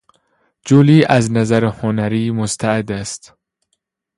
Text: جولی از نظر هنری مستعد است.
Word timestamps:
جولی 0.65 1.05
از 1.05 1.31
نظر 1.31 1.65
هنری 1.65 2.31
مستعد 2.31 2.91
است. 2.91 3.33